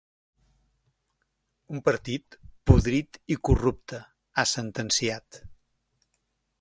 Un 1.75 1.83
partit 1.89 2.37
‘podrit 2.71 3.21
i 3.35 3.39
corrupte’, 3.51 4.01
ha 4.37 4.47
sentenciat. 4.57 5.43